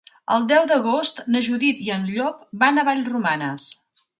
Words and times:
El 0.35 0.45
deu 0.51 0.63
d'agost 0.71 1.21
na 1.35 1.41
Judit 1.49 1.83
i 1.89 1.91
en 1.99 2.09
Llop 2.13 2.43
van 2.65 2.81
a 2.81 2.87
Vallromanes. 2.89 3.69